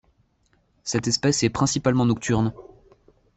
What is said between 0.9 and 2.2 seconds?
espèce est principalement